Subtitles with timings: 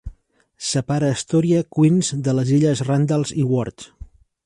[0.69, 3.91] Separa Astoria, Queens, de les illes Randalls i Wards.